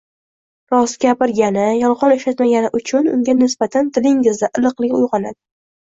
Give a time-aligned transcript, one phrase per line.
[0.73, 5.41] Rost gapirgani, yolg‘on ishlatmagani uchun unga nisbatan dilingizda iliqlik uyg‘onadi.